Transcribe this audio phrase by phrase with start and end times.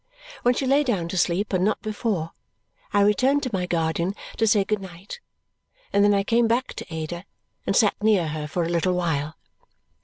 [0.41, 2.31] When she lay down to sleep, and not before,
[2.91, 5.19] I returned to my guardian to say good night,
[5.93, 7.23] and then I came back to Ada
[7.67, 9.35] and sat near her for a little while.